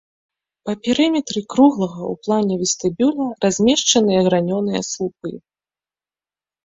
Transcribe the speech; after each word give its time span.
Па 0.67 0.73
перыметры 0.85 1.41
круглага 1.55 2.01
ў 2.07 2.15
плане 2.27 2.53
вестыбюля 2.63 3.27
размешчаныя 3.47 4.19
гранёныя 4.29 4.81
слупы. 4.93 5.31